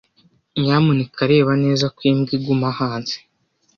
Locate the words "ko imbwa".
1.95-2.31